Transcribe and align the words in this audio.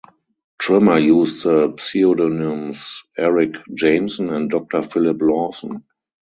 Trimmer 0.57 0.97
used 0.97 1.43
the 1.43 1.75
pseudonyms 1.77 3.03
Eric 3.19 3.51
Jameson 3.71 4.31
and 4.31 4.49
Doctor 4.49 4.81
Philip 4.81 5.21
Lawson. 5.21 5.83